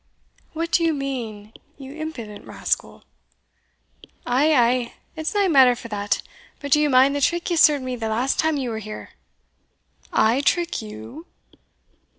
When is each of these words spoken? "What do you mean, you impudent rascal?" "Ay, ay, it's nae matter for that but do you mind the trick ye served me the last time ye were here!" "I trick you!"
"What 0.53 0.71
do 0.71 0.83
you 0.83 0.95
mean, 0.95 1.53
you 1.77 1.93
impudent 1.93 2.47
rascal?" 2.47 3.03
"Ay, 4.25 4.45
ay, 4.55 4.93
it's 5.15 5.35
nae 5.35 5.47
matter 5.47 5.75
for 5.75 5.89
that 5.89 6.23
but 6.59 6.71
do 6.71 6.79
you 6.81 6.89
mind 6.89 7.15
the 7.15 7.21
trick 7.21 7.51
ye 7.51 7.55
served 7.55 7.83
me 7.85 7.95
the 7.95 8.09
last 8.09 8.39
time 8.39 8.57
ye 8.57 8.67
were 8.67 8.79
here!" 8.79 9.11
"I 10.11 10.41
trick 10.41 10.81
you!" 10.81 11.27